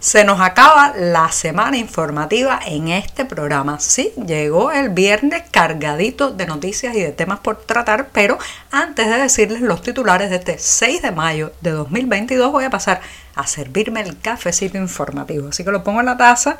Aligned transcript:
Se 0.00 0.22
nos 0.22 0.40
acaba 0.40 0.92
la 0.96 1.32
semana 1.32 1.76
informativa 1.76 2.60
en 2.64 2.86
este 2.86 3.24
programa. 3.24 3.80
Sí, 3.80 4.12
llegó 4.24 4.70
el 4.70 4.90
viernes 4.90 5.42
cargadito 5.50 6.30
de 6.30 6.46
noticias 6.46 6.94
y 6.94 7.00
de 7.00 7.10
temas 7.10 7.40
por 7.40 7.58
tratar, 7.58 8.10
pero 8.12 8.38
antes 8.70 9.08
de 9.08 9.18
decirles 9.18 9.60
los 9.60 9.82
titulares 9.82 10.30
de 10.30 10.36
este 10.36 10.56
6 10.56 11.02
de 11.02 11.10
mayo 11.10 11.52
de 11.62 11.72
2022 11.72 12.52
voy 12.52 12.62
a 12.62 12.70
pasar 12.70 13.00
a 13.34 13.48
servirme 13.48 14.00
el 14.02 14.16
cafecito 14.20 14.78
informativo. 14.78 15.48
Así 15.48 15.64
que 15.64 15.72
lo 15.72 15.82
pongo 15.82 15.98
en 15.98 16.06
la 16.06 16.16
taza 16.16 16.58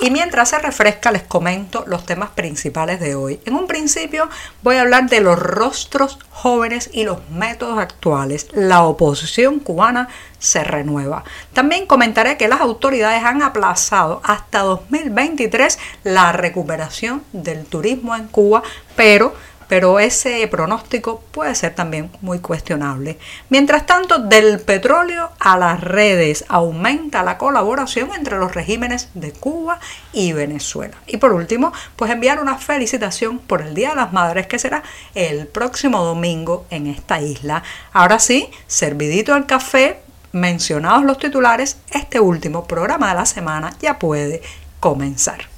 y 0.00 0.10
mientras 0.10 0.50
se 0.50 0.58
refresca 0.58 1.12
les 1.12 1.22
comento 1.22 1.84
los 1.86 2.04
temas 2.04 2.30
principales 2.30 3.00
de 3.00 3.14
hoy. 3.14 3.40
En 3.44 3.54
un 3.54 3.66
principio 3.66 4.28
voy 4.62 4.76
a 4.76 4.82
hablar 4.82 5.08
de 5.08 5.20
los 5.20 5.38
rostros 5.38 6.18
jóvenes 6.30 6.90
y 6.92 7.04
los 7.04 7.18
métodos 7.30 7.78
actuales. 7.78 8.48
La 8.52 8.82
oposición 8.82 9.60
cubana 9.60 10.08
se 10.38 10.62
renueva. 10.64 11.24
También 11.52 11.86
comentaré 11.86 12.36
que 12.36 12.48
las 12.48 12.60
autoridades 12.60 13.24
han 13.24 13.42
aplazado 13.42 14.20
hasta 14.24 14.60
2023 14.60 15.78
la 16.02 16.32
recuperación 16.32 17.22
del 17.32 17.64
turismo 17.64 18.14
en 18.14 18.26
Cuba, 18.26 18.62
pero 18.96 19.34
pero 19.68 19.98
ese 19.98 20.46
pronóstico 20.48 21.22
puede 21.30 21.54
ser 21.54 21.74
también 21.74 22.10
muy 22.20 22.38
cuestionable. 22.38 23.18
Mientras 23.48 23.86
tanto, 23.86 24.18
del 24.18 24.60
petróleo 24.60 25.30
a 25.38 25.56
las 25.56 25.80
redes 25.80 26.44
aumenta 26.48 27.22
la 27.22 27.38
colaboración 27.38 28.10
entre 28.14 28.38
los 28.38 28.54
regímenes 28.54 29.08
de 29.14 29.32
Cuba 29.32 29.80
y 30.12 30.32
Venezuela. 30.32 30.96
Y 31.06 31.16
por 31.16 31.32
último, 31.32 31.72
pues 31.96 32.10
enviar 32.10 32.40
una 32.40 32.58
felicitación 32.58 33.38
por 33.38 33.62
el 33.62 33.74
Día 33.74 33.90
de 33.90 33.96
las 33.96 34.12
Madres 34.12 34.46
que 34.46 34.58
será 34.58 34.82
el 35.14 35.46
próximo 35.46 36.04
domingo 36.04 36.66
en 36.70 36.86
esta 36.86 37.20
isla. 37.20 37.62
Ahora 37.92 38.18
sí, 38.18 38.48
servidito 38.66 39.36
el 39.36 39.46
café, 39.46 40.00
mencionados 40.32 41.04
los 41.04 41.18
titulares, 41.18 41.78
este 41.90 42.20
último 42.20 42.66
programa 42.66 43.08
de 43.08 43.14
la 43.14 43.26
semana 43.26 43.74
ya 43.80 43.98
puede 43.98 44.42
comenzar. 44.80 45.53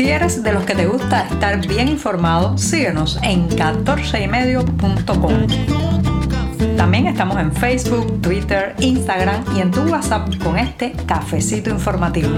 Si 0.00 0.08
eres 0.08 0.42
de 0.42 0.50
los 0.52 0.64
que 0.64 0.74
te 0.74 0.86
gusta 0.86 1.28
estar 1.30 1.60
bien 1.66 1.86
informado, 1.86 2.56
síguenos 2.56 3.18
en 3.22 3.50
14ymedio.com. 3.50 5.46
También 6.78 7.06
estamos 7.06 7.38
en 7.38 7.52
Facebook, 7.52 8.22
Twitter, 8.22 8.74
Instagram 8.78 9.44
y 9.54 9.60
en 9.60 9.70
tu 9.70 9.82
WhatsApp 9.82 10.26
con 10.42 10.56
este 10.56 10.92
cafecito 11.04 11.68
informativo. 11.68 12.30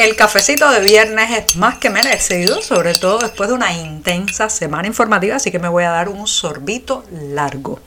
El 0.00 0.16
cafecito 0.16 0.68
de 0.68 0.80
viernes 0.80 1.30
es 1.30 1.54
más 1.54 1.78
que 1.78 1.90
merecido, 1.90 2.60
sobre 2.60 2.94
todo 2.94 3.20
después 3.20 3.48
de 3.48 3.54
una 3.54 3.72
intensa 3.72 4.48
semana 4.48 4.88
informativa, 4.88 5.36
así 5.36 5.52
que 5.52 5.60
me 5.60 5.68
voy 5.68 5.84
a 5.84 5.90
dar 5.90 6.08
un 6.08 6.26
sorbito 6.26 7.04
largo. 7.12 7.78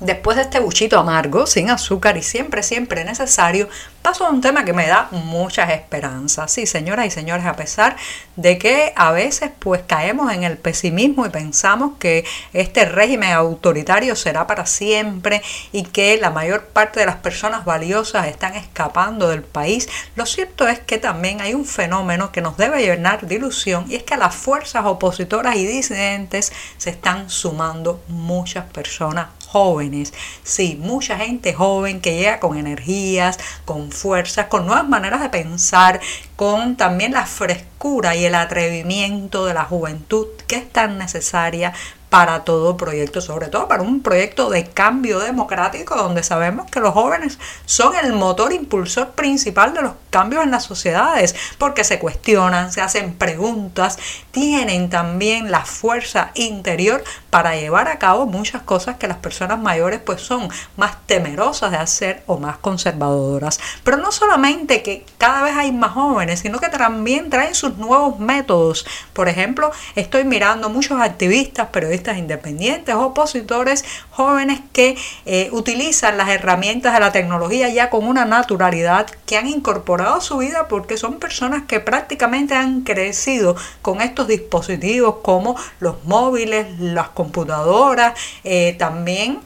Después 0.00 0.38
de 0.38 0.44
este 0.44 0.60
buchito 0.60 0.98
amargo, 0.98 1.46
sin 1.46 1.68
azúcar 1.68 2.16
y 2.16 2.22
siempre, 2.22 2.62
siempre 2.62 3.04
necesario, 3.04 3.68
paso 4.00 4.26
a 4.26 4.30
un 4.30 4.40
tema 4.40 4.64
que 4.64 4.72
me 4.72 4.86
da 4.86 5.08
muchas 5.10 5.68
esperanzas. 5.68 6.50
Sí, 6.50 6.64
señoras 6.64 7.04
y 7.04 7.10
señores, 7.10 7.44
a 7.44 7.54
pesar 7.54 7.96
de 8.36 8.56
que 8.56 8.94
a 8.96 9.12
veces 9.12 9.50
pues 9.58 9.82
caemos 9.86 10.32
en 10.32 10.44
el 10.44 10.56
pesimismo 10.56 11.26
y 11.26 11.28
pensamos 11.28 11.98
que 11.98 12.24
este 12.54 12.86
régimen 12.86 13.32
autoritario 13.32 14.16
será 14.16 14.46
para 14.46 14.64
siempre 14.64 15.42
y 15.70 15.82
que 15.82 16.16
la 16.16 16.30
mayor 16.30 16.64
parte 16.68 17.00
de 17.00 17.04
las 17.04 17.16
personas 17.16 17.66
valiosas 17.66 18.26
están 18.26 18.54
escapando 18.54 19.28
del 19.28 19.42
país, 19.42 19.86
lo 20.16 20.24
cierto 20.24 20.66
es 20.66 20.78
que 20.78 20.96
también 20.96 21.42
hay 21.42 21.52
un 21.52 21.66
fenómeno 21.66 22.32
que 22.32 22.40
nos 22.40 22.56
debe 22.56 22.80
llenar 22.80 23.26
de 23.26 23.34
ilusión 23.34 23.84
y 23.86 23.96
es 23.96 24.02
que 24.04 24.14
a 24.14 24.16
las 24.16 24.34
fuerzas 24.34 24.86
opositoras 24.86 25.56
y 25.56 25.66
disidentes 25.66 26.54
se 26.78 26.88
están 26.88 27.28
sumando 27.28 28.02
muchas 28.08 28.64
personas 28.64 29.26
jóvenes. 29.50 30.12
Sí, 30.44 30.78
mucha 30.80 31.18
gente 31.18 31.52
joven 31.52 32.00
que 32.00 32.14
llega 32.14 32.40
con 32.40 32.56
energías, 32.56 33.38
con 33.64 33.90
fuerzas, 33.90 34.46
con 34.46 34.66
nuevas 34.66 34.88
maneras 34.88 35.20
de 35.20 35.28
pensar, 35.28 36.00
con 36.36 36.76
también 36.76 37.12
la 37.12 37.26
frescura 37.26 38.14
y 38.14 38.24
el 38.24 38.34
atrevimiento 38.34 39.46
de 39.46 39.54
la 39.54 39.64
juventud 39.64 40.28
que 40.46 40.56
es 40.56 40.70
tan 40.70 40.98
necesaria 40.98 41.72
para 42.10 42.44
todo 42.44 42.76
proyecto, 42.76 43.20
sobre 43.20 43.46
todo 43.46 43.68
para 43.68 43.82
un 43.82 44.02
proyecto 44.02 44.50
de 44.50 44.66
cambio 44.66 45.20
democrático 45.20 45.94
donde 45.94 46.24
sabemos 46.24 46.68
que 46.70 46.80
los 46.80 46.92
jóvenes 46.92 47.38
son 47.64 47.94
el 47.94 48.12
motor 48.12 48.52
impulsor 48.52 49.12
principal 49.12 49.72
de 49.74 49.82
los 49.82 49.92
cambios 50.10 50.42
en 50.42 50.50
las 50.50 50.64
sociedades, 50.64 51.36
porque 51.56 51.84
se 51.84 52.00
cuestionan, 52.00 52.72
se 52.72 52.80
hacen 52.80 53.14
preguntas, 53.14 53.96
tienen 54.32 54.90
también 54.90 55.52
la 55.52 55.64
fuerza 55.64 56.32
interior 56.34 57.02
para 57.30 57.54
llevar 57.54 57.86
a 57.86 58.00
cabo 58.00 58.26
muchas 58.26 58.62
cosas 58.62 58.96
que 58.96 59.06
las 59.06 59.18
personas 59.18 59.60
mayores 59.60 60.00
pues 60.04 60.20
son 60.20 60.48
más 60.76 61.06
temerosas 61.06 61.70
de 61.70 61.76
hacer 61.76 62.24
o 62.26 62.38
más 62.38 62.58
conservadoras. 62.58 63.60
Pero 63.84 63.98
no 63.98 64.10
solamente 64.10 64.82
que 64.82 65.06
cada 65.16 65.42
vez 65.42 65.56
hay 65.56 65.70
más 65.70 65.92
jóvenes, 65.92 66.40
sino 66.40 66.58
que 66.58 66.68
también 66.68 67.30
traen 67.30 67.54
sus 67.54 67.76
nuevos 67.76 68.18
métodos. 68.18 68.84
Por 69.12 69.28
ejemplo, 69.28 69.70
estoy 69.94 70.24
mirando 70.24 70.70
muchos 70.70 71.00
activistas, 71.00 71.68
periodistas, 71.68 71.99
independientes, 72.08 72.94
opositores 72.94 73.84
jóvenes 74.10 74.60
que 74.72 74.96
eh, 75.26 75.48
utilizan 75.52 76.16
las 76.16 76.28
herramientas 76.28 76.94
de 76.94 77.00
la 77.00 77.12
tecnología 77.12 77.68
ya 77.68 77.90
con 77.90 78.06
una 78.06 78.24
naturalidad 78.24 79.06
que 79.26 79.36
han 79.36 79.46
incorporado 79.46 80.16
a 80.16 80.20
su 80.20 80.38
vida 80.38 80.68
porque 80.68 80.96
son 80.96 81.18
personas 81.18 81.64
que 81.66 81.80
prácticamente 81.80 82.54
han 82.54 82.82
crecido 82.82 83.56
con 83.82 84.00
estos 84.00 84.26
dispositivos 84.28 85.16
como 85.22 85.56
los 85.78 86.04
móviles, 86.04 86.78
las 86.80 87.08
computadoras, 87.10 88.18
eh, 88.44 88.74
también 88.78 89.40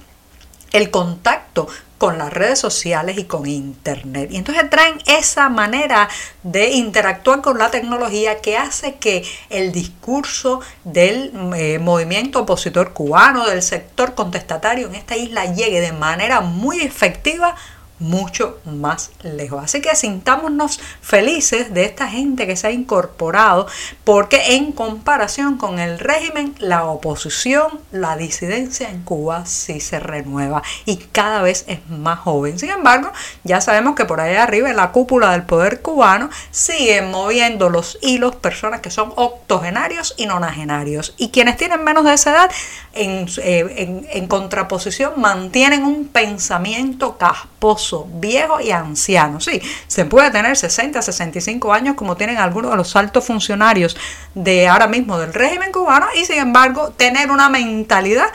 el 0.72 0.91
contacto 0.91 1.44
con 1.98 2.19
las 2.19 2.32
redes 2.32 2.59
sociales 2.59 3.16
y 3.19 3.25
con 3.25 3.47
internet. 3.47 4.31
Y 4.31 4.37
entonces 4.37 4.69
traen 4.69 4.98
esa 5.06 5.48
manera 5.48 6.09
de 6.42 6.70
interactuar 6.70 7.41
con 7.41 7.59
la 7.59 7.70
tecnología 7.70 8.41
que 8.41 8.59
hace 8.59 8.97
que 8.97 9.25
el 9.48 9.72
discurso 9.72 10.60
del 10.84 11.32
eh, 11.56 11.78
movimiento 11.78 12.41
opositor 12.41 12.93
cubano, 12.93 13.47
del 13.47 13.62
sector 13.62 14.14
contestatario 14.14 14.88
en 14.88 14.97
esta 14.97 15.16
isla 15.16 15.47
llegue 15.54 15.81
de 15.81 15.93
manera 15.93 16.41
muy 16.41 16.81
efectiva 16.81 17.54
mucho 17.99 18.59
más 18.65 19.10
lejos. 19.22 19.62
Así 19.62 19.81
que 19.81 19.94
sintámonos 19.94 20.81
felices 21.00 21.72
de 21.72 21.84
esta 21.84 22.09
gente 22.09 22.47
que 22.47 22.56
se 22.56 22.66
ha 22.66 22.71
incorporado 22.72 23.66
porque 24.03 24.56
en 24.56 24.72
comparación 24.72 25.56
con 25.56 25.78
el 25.78 25.99
régimen, 25.99 26.55
la 26.59 26.84
oposición, 26.84 27.81
la 27.93 28.16
disidencia 28.16 28.91
en 28.91 29.03
Cuba 29.03 29.47
sí 29.47 29.81
se 29.81 30.00
renueva 30.00 30.62
y 30.84 30.97
cada 30.97 31.43
vez 31.43 31.65
es 31.69 31.88
más 31.88 32.19
joven. 32.19 32.59
Sin 32.59 32.71
embargo, 32.71 33.12
ya 33.44 33.60
sabemos 33.60 33.94
que 33.94 34.05
por 34.05 34.21
allá 34.21 34.43
arriba 34.43 34.71
en 34.71 34.76
la 34.76 34.91
cúpula 34.91 35.31
del 35.31 35.44
poder 35.44 35.81
cubano 35.81 36.31
siguen 36.50 37.11
moviendo 37.11 37.71
los 37.71 37.99
hilos 38.03 38.34
personas 38.37 38.81
que 38.81 38.91
son 38.91 39.12
octogenarios 39.16 40.15
y 40.16 40.26
nonagenarios 40.26 41.15
y 41.16 41.31
quienes 41.31 41.56
tienen 41.56 41.84
menos 41.84 42.05
de 42.05 42.14
esa 42.14 42.32
edad 42.32 42.50
en, 42.93 43.26
eh, 43.38 44.06
en 44.11 44.26
contraposición 44.26 45.12
mantienen 45.17 45.85
un 45.85 46.08
pensamiento 46.08 47.17
viejo 48.14 48.61
y 48.61 48.70
anciano. 48.70 49.40
Sí, 49.40 49.61
se 49.87 50.05
puede 50.05 50.31
tener 50.31 50.56
60, 50.56 51.00
65 51.00 51.72
años 51.72 51.94
como 51.94 52.16
tienen 52.16 52.38
algunos 52.38 52.70
de 52.70 52.76
los 52.76 52.94
altos 52.96 53.25
funcionarios 53.25 53.96
de 54.34 54.69
ahora 54.69 54.87
mismo 54.87 55.19
del 55.19 55.32
régimen 55.32 55.72
cubano 55.72 56.06
y 56.20 56.25
sin 56.25 56.38
embargo 56.38 56.90
tener 56.90 57.31
una 57.31 57.49
mentalidad 57.49 58.26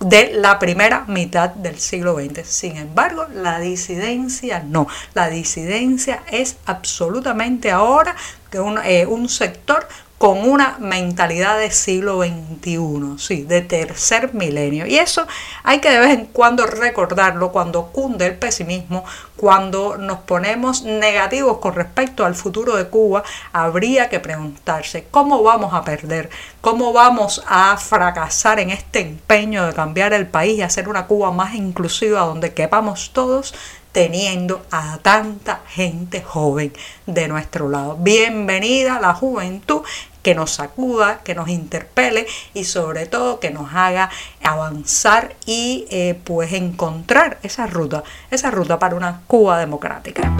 de 0.00 0.32
la 0.34 0.58
primera 0.58 1.04
mitad 1.06 1.50
del 1.50 1.78
siglo 1.78 2.16
XX. 2.16 2.46
Sin 2.46 2.76
embargo, 2.76 3.26
la 3.32 3.58
disidencia 3.58 4.62
no. 4.66 4.86
La 5.14 5.30
disidencia 5.30 6.22
es 6.30 6.56
absolutamente 6.66 7.70
ahora 7.70 8.14
que 8.50 8.58
eh, 8.84 9.06
un 9.06 9.28
sector 9.28 9.88
con 10.24 10.48
una 10.48 10.78
mentalidad 10.78 11.58
de 11.58 11.70
siglo 11.70 12.22
XXI, 12.22 13.18
sí, 13.18 13.42
de 13.42 13.60
tercer 13.60 14.32
milenio. 14.32 14.86
Y 14.86 14.96
eso 14.96 15.26
hay 15.62 15.80
que 15.80 15.90
de 15.90 15.98
vez 15.98 16.12
en 16.12 16.24
cuando 16.24 16.64
recordarlo 16.64 17.52
cuando 17.52 17.88
cunde 17.88 18.24
el 18.24 18.38
pesimismo, 18.38 19.04
cuando 19.36 19.98
nos 19.98 20.20
ponemos 20.20 20.82
negativos 20.82 21.58
con 21.58 21.74
respecto 21.74 22.24
al 22.24 22.34
futuro 22.34 22.74
de 22.74 22.88
Cuba, 22.88 23.22
habría 23.52 24.08
que 24.08 24.18
preguntarse 24.18 25.08
cómo 25.10 25.42
vamos 25.42 25.74
a 25.74 25.84
perder, 25.84 26.30
cómo 26.62 26.94
vamos 26.94 27.44
a 27.46 27.76
fracasar 27.76 28.60
en 28.60 28.70
este 28.70 29.00
empeño 29.00 29.66
de 29.66 29.74
cambiar 29.74 30.14
el 30.14 30.26
país 30.26 30.56
y 30.56 30.62
hacer 30.62 30.88
una 30.88 31.06
Cuba 31.06 31.32
más 31.32 31.54
inclusiva 31.54 32.20
donde 32.20 32.54
quepamos 32.54 33.10
todos 33.12 33.52
teniendo 33.92 34.64
a 34.72 34.98
tanta 35.02 35.60
gente 35.68 36.20
joven 36.20 36.72
de 37.06 37.28
nuestro 37.28 37.68
lado. 37.68 37.96
Bienvenida 38.00 38.98
la 38.98 39.14
juventud 39.14 39.82
que 40.24 40.34
nos 40.34 40.52
sacuda, 40.52 41.20
que 41.22 41.36
nos 41.36 41.48
interpele 41.48 42.26
y 42.54 42.64
sobre 42.64 43.06
todo 43.06 43.38
que 43.38 43.50
nos 43.50 43.72
haga 43.74 44.10
avanzar 44.42 45.36
y 45.46 45.86
eh, 45.90 46.18
pues 46.24 46.52
encontrar 46.54 47.38
esa 47.42 47.66
ruta, 47.66 48.02
esa 48.30 48.50
ruta 48.50 48.78
para 48.78 48.96
una 48.96 49.20
Cuba 49.26 49.58
democrática. 49.58 50.32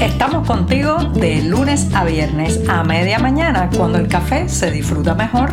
Estamos 0.00 0.46
contigo 0.46 0.96
de 1.14 1.42
lunes 1.42 1.92
a 1.92 2.04
viernes 2.04 2.60
a 2.68 2.84
media 2.84 3.18
mañana 3.18 3.68
cuando 3.76 3.98
el 3.98 4.06
café 4.06 4.48
se 4.48 4.70
disfruta 4.70 5.14
mejor. 5.14 5.50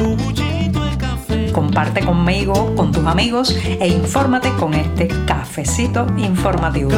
Comparte 1.51 2.05
conmigo, 2.05 2.75
con 2.75 2.91
tus 2.91 3.05
amigos 3.05 3.57
e 3.65 3.87
infórmate 3.87 4.53
con 4.59 4.75
este 4.75 5.07
cafecito 5.25 6.05
informativo. 6.17 6.91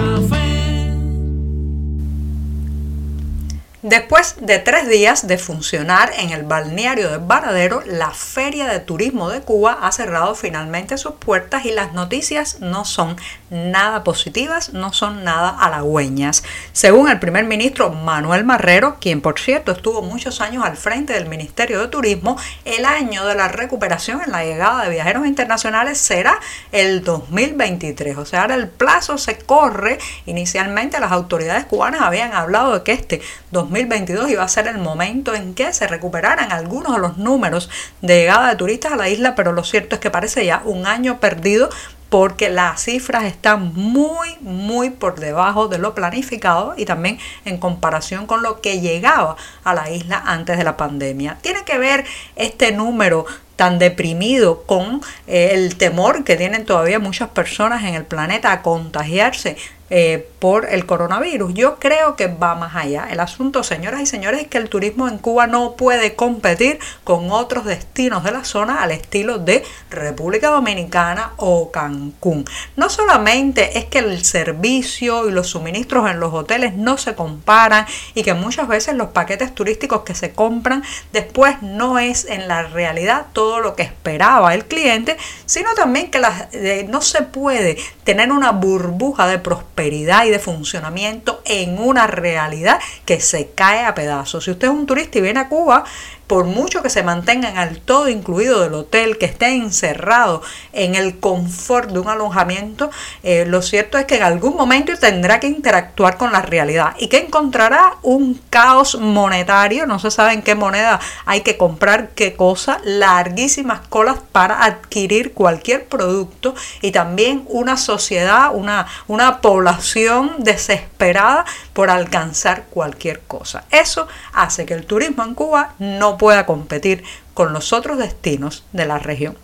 Después 3.84 4.38
de 4.40 4.60
tres 4.60 4.88
días 4.88 5.28
de 5.28 5.38
funcionar 5.38 6.14
en 6.18 6.30
el 6.30 6.44
balneario 6.44 7.12
de 7.12 7.18
Varadero, 7.18 7.84
la 7.86 8.12
Feria 8.12 8.66
de 8.70 8.80
Turismo 8.80 9.28
de 9.28 9.42
Cuba 9.42 9.78
ha 9.82 9.92
cerrado 9.92 10.36
finalmente 10.36 10.98
sus 10.98 11.16
puertas 11.16 11.66
y 11.66 11.72
las 11.72 11.92
noticias 11.92 12.62
no 12.62 12.86
son 12.86 13.18
nada 13.50 14.06
positivas, 14.06 14.72
no 14.72 14.94
son 14.94 15.26
nada 15.26 15.50
halagüeñas. 15.60 16.46
Según 16.72 17.10
el 17.10 17.20
primer 17.20 17.44
ministro 17.44 17.90
Manuel 17.90 18.46
Marrero, 18.46 19.00
quien 19.02 19.20
por 19.20 19.38
cierto 19.38 19.74
estuvo 19.74 20.02
muchos 20.02 20.40
años 20.40 20.64
al 20.64 20.78
frente 20.78 21.12
del 21.12 21.28
Ministerio 21.28 21.82
de 21.82 21.90
Turismo, 21.90 22.38
el 22.64 22.86
año 22.86 23.26
de 23.26 23.36
la 23.36 23.50
recuperación 23.50 24.22
en 24.26 24.32
la 24.32 24.46
llegada 24.46 24.86
de 24.86 24.92
viajeros 24.92 25.28
internacionales 25.28 25.98
será 25.98 26.40
el 26.72 27.04
2023. 27.04 28.18
O 28.18 28.26
sea, 28.26 28.44
ahora 28.44 28.56
el 28.56 28.70
plazo 28.70 29.18
se 29.18 29.38
corre. 29.40 29.98
Inicialmente 30.26 31.02
las 31.02 31.12
autoridades 31.12 31.66
cubanas 31.66 32.00
habían 32.00 32.32
hablado 32.32 32.76
de 32.76 32.84
que 32.84 32.94
este 32.94 33.22
2022 33.54 34.30
iba 34.30 34.44
a 34.44 34.48
ser 34.50 34.68
el 34.68 34.80
momento 34.80 35.34
en 35.34 35.54
que 35.54 35.72
se 35.72 35.88
recuperaran 35.88 36.52
algunos 36.52 36.94
de 36.94 37.00
los 37.00 37.18
números 37.18 37.70
de 38.02 38.18
llegada 38.18 38.50
de 38.50 38.58
turistas 38.58 38.92
a 38.92 38.98
la 38.98 39.08
isla, 39.08 39.36
pero 39.36 39.54
lo 39.54 39.64
cierto 39.64 39.96
es 39.96 40.02
que 40.02 40.12
parece 40.12 40.46
ya 40.46 40.62
un 40.66 40.86
año 40.86 41.22
perdido 41.22 41.70
porque 42.10 42.50
las 42.50 42.84
cifras 42.84 43.24
están 43.24 43.74
muy, 43.74 44.38
muy 44.42 44.92
por 44.92 45.20
debajo 45.20 45.68
de 45.68 45.80
lo 45.80 45.96
planificado 45.96 46.76
y 46.78 46.86
también 46.86 47.18
en 47.44 47.58
comparación 47.58 48.28
con 48.28 48.44
lo 48.44 48.62
que 48.62 48.82
llegaba 48.82 49.36
a 49.64 49.74
la 49.74 49.90
isla 49.90 50.22
antes 50.24 50.60
de 50.60 50.64
la 50.64 50.78
pandemia. 50.78 51.40
Tiene 51.42 51.64
que 51.64 51.80
ver 51.80 52.06
este 52.36 52.72
número 52.72 53.26
tan 53.56 53.80
deprimido 53.80 54.62
con 54.64 55.02
eh, 55.26 55.52
el 55.54 55.76
temor 55.76 56.24
que 56.24 56.36
tienen 56.36 56.66
todavía 56.66 57.00
muchas 57.00 57.30
personas 57.30 57.84
en 57.84 57.96
el 57.96 58.06
planeta 58.06 58.52
a 58.52 58.62
contagiarse 58.62 59.58
eh, 59.96 60.28
por 60.40 60.66
el 60.72 60.88
coronavirus. 60.88 61.54
Yo 61.54 61.76
creo 61.76 62.16
que 62.16 62.26
va 62.26 62.56
más 62.56 62.76
allá. 62.76 63.10
El 63.12 63.20
asunto, 63.20 63.62
señoras 63.62 64.02
y 64.02 64.08
señores, 64.08 64.42
es 64.42 64.48
que 64.48 64.58
el 64.58 64.68
turismo 64.68 65.08
en 65.08 65.20
Cuba 65.20 65.46
no 65.46 65.74
puede 65.74 66.16
competir 66.16 66.80
con 67.04 67.30
otros 67.30 67.64
destinos 67.66 68.24
de 68.24 68.32
la 68.32 68.44
zona 68.44 68.82
al 68.82 68.90
estilo 68.90 69.38
de 69.38 69.64
República 69.92 70.50
Dominicana 70.50 71.34
o 71.38 71.70
Cancún. 71.70 72.44
No 72.76 72.90
solamente 72.90 73.78
es 73.78 73.86
que 73.86 74.00
el 74.00 74.26
servicio 74.26 75.30
y 75.30 75.32
los 75.32 75.50
suministros 75.50 76.10
en 76.10 76.20
los 76.20 76.34
hoteles 76.34 76.74
no 76.74 76.98
se 76.98 77.14
comparan 77.14 77.86
y 78.16 78.24
que 78.24 78.34
muchas 78.34 78.68
veces 78.68 78.96
los 78.96 79.10
paquetes 79.10 79.54
turísticos 79.54 80.02
que 80.02 80.16
se 80.16 80.32
compran 80.32 80.84
después 81.12 81.62
no 81.62 82.00
es 82.00 82.26
en 82.26 82.48
la 82.48 82.64
realidad 82.64 83.28
todo 83.32 83.60
lo 83.60 83.76
que 83.76 83.84
esperaba 83.84 84.56
el 84.56 84.66
cliente, 84.66 85.18
sino 85.46 85.76
también 85.76 86.10
que 86.10 86.20
eh, 86.54 86.88
no 86.90 87.02
se 87.02 87.22
puede 87.22 87.78
tener 88.04 88.32
una 88.32 88.52
burbuja 88.54 89.28
de 89.28 89.38
prosperidad 89.38 89.83
y 89.86 90.30
de 90.30 90.40
funcionamiento 90.40 91.42
en 91.46 91.78
una 91.78 92.08
realidad 92.08 92.80
que 93.06 93.20
se 93.20 93.52
cae 93.52 93.86
a 93.86 93.94
pedazos. 93.94 94.46
Si 94.46 94.52
usted 94.52 94.68
es 94.68 94.74
un 94.74 94.86
turista 94.86 95.18
y 95.18 95.22
viene 95.22 95.42
a 95.42 95.50
Cuba, 95.50 95.84
por 96.28 96.46
mucho 96.46 96.82
que 96.82 96.90
se 96.90 97.04
mantengan 97.04 97.58
al 97.58 97.80
todo 97.80 98.10
incluido 98.10 98.62
del 98.62 98.74
hotel, 98.74 99.18
que 99.18 99.26
esté 99.26 99.50
encerrado 99.50 100.42
en 100.72 100.96
el 100.96 101.20
confort 101.20 101.92
de 101.92 102.00
un 102.00 102.10
alojamiento, 102.10 102.90
eh, 103.24 103.46
lo 103.46 103.62
cierto 103.62 103.98
es 103.98 104.06
que 104.06 104.18
en 104.18 104.24
algún 104.24 104.56
momento 104.56 104.94
tendrá 104.98 105.40
que 105.40 105.48
interactuar 105.48 106.18
con 106.18 106.32
la 106.32 106.42
realidad 106.42 106.96
y 106.98 107.08
que 107.08 107.18
encontrará 107.18 107.96
un 108.02 108.40
caos 108.50 109.00
monetario, 109.00 109.86
no 109.86 110.00
se 110.00 110.12
sabe 110.12 110.34
en 110.34 110.42
qué 110.42 110.56
moneda 110.56 111.00
hay 111.26 111.42
que 111.42 111.58
comprar 111.58 112.10
qué 112.10 112.36
cosa, 112.36 112.80
larguísimas 112.84 113.82
colas 113.88 114.18
para 114.32 114.64
adquirir 114.64 115.34
cualquier 115.34 115.86
producto 115.86 116.56
y 116.82 116.92
también 116.92 117.44
una 117.48 117.78
sociedad, 117.78 118.52
una, 118.54 118.88
una 119.08 119.42
población 119.42 120.36
desesperada 120.40 121.46
por 121.74 121.90
alcanzar 121.90 122.66
cualquier 122.70 123.22
cosa. 123.22 123.64
Eso 123.72 124.08
hace 124.34 124.66
que 124.66 124.74
el 124.74 124.86
turismo 124.86 125.24
en 125.24 125.34
Cuba 125.34 125.74
no 125.80 126.13
pueda 126.18 126.46
competir 126.46 127.04
con 127.34 127.54
los 127.54 127.74
otros 127.74 127.98
destinos 127.98 128.64
de 128.72 128.86
la 128.86 129.00
región. 129.00 129.38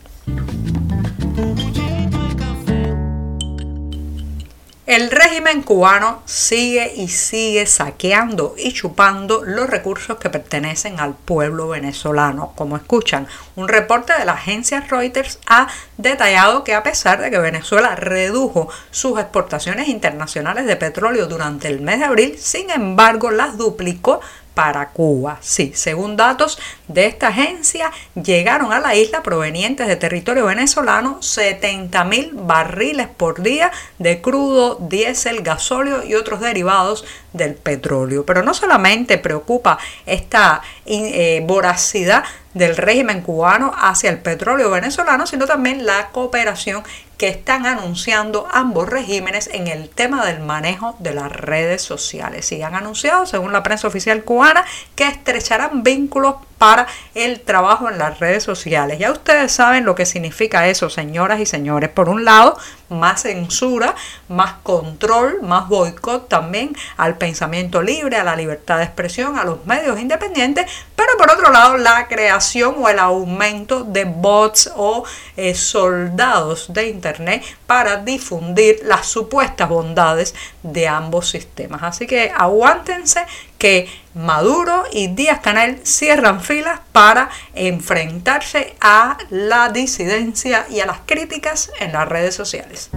El 4.89 5.11
régimen 5.11 5.61
cubano 5.61 6.23
sigue 6.25 6.91
y 6.95 7.09
sigue 7.09 7.67
saqueando 7.67 8.55
y 8.57 8.73
chupando 8.73 9.43
los 9.45 9.69
recursos 9.69 10.17
que 10.17 10.31
pertenecen 10.31 10.99
al 10.99 11.13
pueblo 11.13 11.67
venezolano. 11.67 12.53
Como 12.55 12.75
escuchan, 12.75 13.27
un 13.55 13.67
reporte 13.67 14.13
de 14.17 14.25
la 14.25 14.31
agencia 14.31 14.81
Reuters 14.81 15.37
ha 15.45 15.67
detallado 15.97 16.63
que 16.63 16.73
a 16.73 16.81
pesar 16.81 17.21
de 17.21 17.29
que 17.29 17.37
Venezuela 17.37 17.95
redujo 17.95 18.69
sus 18.89 19.19
exportaciones 19.19 19.89
internacionales 19.89 20.65
de 20.65 20.75
petróleo 20.75 21.27
durante 21.27 21.67
el 21.67 21.81
mes 21.81 21.99
de 21.99 22.05
abril, 22.05 22.35
sin 22.39 22.71
embargo 22.71 23.29
las 23.29 23.59
duplicó 23.59 24.21
para 24.59 24.89
Cuba. 24.89 25.37
Sí, 25.39 25.71
según 25.73 26.17
datos 26.17 26.59
de 26.89 27.05
esta 27.05 27.29
agencia, 27.29 27.93
llegaron 28.21 28.73
a 28.73 28.81
la 28.81 28.93
isla 28.93 29.23
provenientes 29.23 29.87
de 29.87 29.95
territorio 29.95 30.47
venezolano 30.47 31.21
70 31.21 32.03
mil 32.03 32.31
barriles 32.33 33.07
por 33.07 33.41
día 33.41 33.71
de 33.99 34.19
crudo, 34.19 34.75
diésel, 34.81 35.43
gasóleo 35.43 36.03
y 36.03 36.15
otros 36.15 36.41
derivados 36.41 37.05
del 37.31 37.55
petróleo. 37.55 38.25
Pero 38.25 38.43
no 38.43 38.53
solamente 38.53 39.17
preocupa 39.17 39.79
esta 40.05 40.61
eh, 40.85 41.41
voracidad 41.47 42.25
del 42.53 42.75
régimen 42.75 43.21
cubano 43.21 43.71
hacia 43.77 44.09
el 44.09 44.17
petróleo 44.19 44.69
venezolano, 44.71 45.25
sino 45.25 45.45
también 45.45 45.85
la 45.85 46.09
cooperación 46.09 46.83
que 47.19 47.27
están 47.27 47.65
anunciando 47.65 48.47
ambos 48.49 48.87
regímenes 48.87 49.49
en 49.53 49.67
el 49.67 49.89
tema 49.89 50.25
del 50.25 50.39
manejo 50.39 50.95
de 50.99 51.13
las 51.13 51.29
redes 51.29 51.81
sociales. 51.81 52.49
Y 52.53 52.61
han 52.61 52.75
anunciado, 52.75 53.25
según 53.25 53.51
la 53.51 53.61
prensa 53.61 53.89
oficial 53.89 54.23
cubana, 54.23 54.65
que 54.95 55.03
estrecharán 55.03 55.83
vínculos 55.83 56.35
para 56.59 56.85
el 57.15 57.39
trabajo 57.39 57.89
en 57.89 57.97
las 57.97 58.19
redes 58.19 58.43
sociales. 58.43 58.99
Ya 58.99 59.11
ustedes 59.11 59.51
saben 59.51 59.85
lo 59.85 59.95
que 59.95 60.05
significa 60.05 60.67
eso, 60.67 60.89
señoras 60.91 61.39
y 61.39 61.47
señores. 61.47 61.89
Por 61.89 62.09
un 62.09 62.25
lado, 62.25 62.57
más 62.89 63.21
censura, 63.23 63.95
más 64.27 64.53
control, 64.61 65.41
más 65.41 65.67
boicot 65.69 66.27
también 66.27 66.75
al 66.97 67.17
pensamiento 67.17 67.81
libre, 67.81 68.17
a 68.17 68.23
la 68.23 68.35
libertad 68.35 68.77
de 68.77 68.83
expresión, 68.83 69.37
a 69.37 69.45
los 69.45 69.65
medios 69.65 69.99
independientes, 69.99 70.65
pero 70.95 71.09
por 71.17 71.31
otro 71.31 71.51
lado, 71.51 71.77
la 71.77 72.07
creación 72.07 72.75
o 72.77 72.89
el 72.89 72.99
aumento 72.99 73.83
de 73.83 74.03
bots 74.03 74.71
o 74.75 75.05
eh, 75.37 75.55
soldados 75.55 76.73
de 76.73 76.89
Internet 76.89 77.43
para 77.65 77.97
difundir 77.97 78.81
las 78.83 79.07
supuestas 79.07 79.69
bondades 79.69 80.35
de 80.61 80.87
ambos 80.87 81.29
sistemas. 81.29 81.83
Así 81.83 82.05
que 82.05 82.33
aguántense 82.35 83.25
que 83.59 83.87
Maduro 84.15 84.85
y 84.91 85.07
Díaz 85.07 85.41
Canel 85.41 85.79
cierran 85.83 86.41
filas 86.41 86.79
para 86.91 87.29
enfrentarse 87.53 88.75
a 88.81 89.17
la 89.29 89.69
disidencia 89.69 90.65
y 90.69 90.79
a 90.79 90.87
las 90.87 91.01
críticas 91.05 91.71
en 91.79 91.91
las 91.91 92.07
redes 92.07 92.33
sociales. 92.33 92.89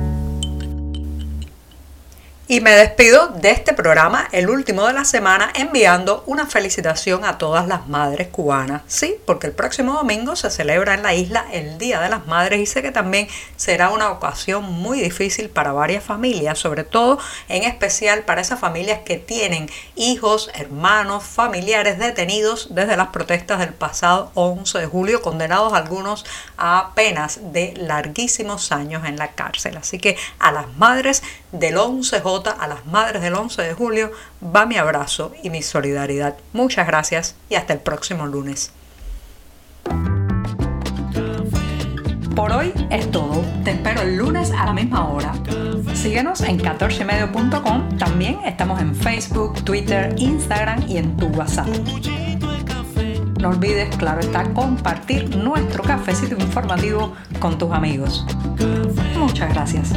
Y 2.48 2.60
me 2.60 2.72
despido 2.72 3.28
de 3.28 3.52
este 3.52 3.72
programa, 3.72 4.28
el 4.32 4.50
último 4.50 4.84
de 4.84 4.92
la 4.92 5.04
semana, 5.04 5.52
enviando 5.54 6.24
una 6.26 6.44
felicitación 6.44 7.24
a 7.24 7.38
todas 7.38 7.68
las 7.68 7.86
madres 7.86 8.28
cubanas. 8.28 8.82
Sí, 8.88 9.14
porque 9.26 9.46
el 9.46 9.52
próximo 9.52 9.92
domingo 9.92 10.34
se 10.34 10.50
celebra 10.50 10.94
en 10.94 11.04
la 11.04 11.14
isla 11.14 11.46
el 11.52 11.78
Día 11.78 12.00
de 12.00 12.08
las 12.08 12.26
Madres 12.26 12.58
y 12.58 12.66
sé 12.66 12.82
que 12.82 12.90
también 12.90 13.28
será 13.54 13.90
una 13.90 14.10
ocasión 14.10 14.64
muy 14.64 15.00
difícil 15.00 15.50
para 15.50 15.72
varias 15.72 16.02
familias, 16.02 16.58
sobre 16.58 16.82
todo 16.82 17.20
en 17.48 17.62
especial 17.62 18.24
para 18.24 18.40
esas 18.40 18.58
familias 18.58 19.02
que 19.04 19.18
tienen 19.18 19.70
hijos, 19.94 20.50
hermanos, 20.54 21.22
familiares 21.22 22.00
detenidos 22.00 22.74
desde 22.74 22.96
las 22.96 23.08
protestas 23.08 23.60
del 23.60 23.72
pasado 23.72 24.32
11 24.34 24.80
de 24.80 24.86
julio, 24.86 25.22
condenados 25.22 25.74
algunos 25.74 26.26
a 26.58 26.90
penas 26.96 27.38
de 27.52 27.72
larguísimos 27.76 28.72
años 28.72 29.04
en 29.06 29.16
la 29.16 29.28
cárcel. 29.28 29.76
Así 29.76 30.00
que 30.00 30.16
a 30.40 30.50
las 30.50 30.66
madres 30.76 31.22
del 31.52 31.76
11J 32.32 32.56
a 32.58 32.66
las 32.66 32.86
madres 32.86 33.22
del 33.22 33.34
11 33.34 33.62
de 33.62 33.74
julio 33.74 34.10
va 34.42 34.66
mi 34.66 34.76
abrazo 34.76 35.32
y 35.42 35.50
mi 35.50 35.62
solidaridad. 35.62 36.36
Muchas 36.52 36.86
gracias 36.86 37.36
y 37.48 37.56
hasta 37.56 37.72
el 37.72 37.80
próximo 37.80 38.26
lunes. 38.26 38.72
Por 42.34 42.52
hoy 42.52 42.72
es 42.90 43.10
todo. 43.10 43.44
Te 43.64 43.72
espero 43.72 44.02
el 44.02 44.16
lunes 44.16 44.50
a 44.52 44.66
la 44.66 44.72
misma 44.72 45.08
hora. 45.08 45.34
Síguenos 45.94 46.40
en 46.40 46.58
14medio.com. 46.58 47.98
También 47.98 48.40
estamos 48.46 48.80
en 48.80 48.94
Facebook, 48.94 49.62
Twitter, 49.64 50.14
Instagram 50.16 50.84
y 50.88 50.96
en 50.96 51.16
tu 51.16 51.26
WhatsApp. 51.28 51.68
No 53.40 53.48
olvides, 53.48 53.94
claro 53.96 54.20
está, 54.20 54.44
compartir 54.54 55.36
nuestro 55.36 55.82
cafecito 55.82 56.36
informativo 56.36 57.12
con 57.40 57.58
tus 57.58 57.72
amigos. 57.72 58.24
Muchas 59.16 59.52
gracias. 59.52 59.92